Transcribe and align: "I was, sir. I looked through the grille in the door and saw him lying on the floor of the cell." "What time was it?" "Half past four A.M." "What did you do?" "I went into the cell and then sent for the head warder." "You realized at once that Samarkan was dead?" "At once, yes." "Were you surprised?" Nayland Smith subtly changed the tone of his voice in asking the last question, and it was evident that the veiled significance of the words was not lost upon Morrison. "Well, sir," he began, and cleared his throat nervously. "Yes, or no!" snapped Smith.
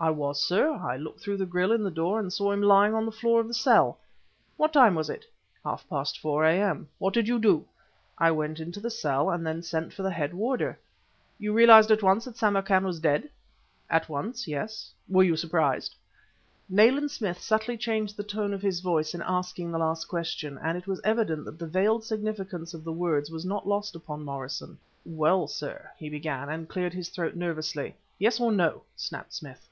"I 0.00 0.10
was, 0.10 0.40
sir. 0.40 0.74
I 0.74 0.96
looked 0.96 1.18
through 1.18 1.38
the 1.38 1.46
grille 1.46 1.72
in 1.72 1.82
the 1.82 1.90
door 1.90 2.20
and 2.20 2.32
saw 2.32 2.52
him 2.52 2.62
lying 2.62 2.94
on 2.94 3.04
the 3.04 3.10
floor 3.10 3.40
of 3.40 3.48
the 3.48 3.52
cell." 3.54 3.98
"What 4.56 4.72
time 4.72 4.94
was 4.94 5.10
it?" 5.10 5.24
"Half 5.64 5.88
past 5.88 6.20
four 6.20 6.44
A.M." 6.44 6.88
"What 7.00 7.12
did 7.12 7.26
you 7.26 7.40
do?" 7.40 7.64
"I 8.16 8.30
went 8.30 8.60
into 8.60 8.78
the 8.78 8.92
cell 8.92 9.28
and 9.28 9.44
then 9.44 9.60
sent 9.60 9.92
for 9.92 10.04
the 10.04 10.12
head 10.12 10.32
warder." 10.34 10.78
"You 11.36 11.52
realized 11.52 11.90
at 11.90 12.04
once 12.04 12.26
that 12.26 12.36
Samarkan 12.36 12.84
was 12.84 13.00
dead?" 13.00 13.28
"At 13.90 14.08
once, 14.08 14.46
yes." 14.46 14.92
"Were 15.08 15.24
you 15.24 15.34
surprised?" 15.34 15.96
Nayland 16.68 17.10
Smith 17.10 17.40
subtly 17.40 17.76
changed 17.76 18.16
the 18.16 18.22
tone 18.22 18.54
of 18.54 18.62
his 18.62 18.78
voice 18.78 19.14
in 19.14 19.22
asking 19.22 19.72
the 19.72 19.78
last 19.78 20.04
question, 20.06 20.58
and 20.62 20.78
it 20.78 20.86
was 20.86 21.00
evident 21.02 21.44
that 21.44 21.58
the 21.58 21.66
veiled 21.66 22.04
significance 22.04 22.72
of 22.72 22.84
the 22.84 22.92
words 22.92 23.32
was 23.32 23.44
not 23.44 23.66
lost 23.66 23.96
upon 23.96 24.24
Morrison. 24.24 24.78
"Well, 25.04 25.48
sir," 25.48 25.90
he 25.98 26.08
began, 26.08 26.48
and 26.48 26.68
cleared 26.68 26.94
his 26.94 27.08
throat 27.08 27.34
nervously. 27.34 27.96
"Yes, 28.20 28.38
or 28.38 28.52
no!" 28.52 28.82
snapped 28.94 29.34
Smith. 29.34 29.64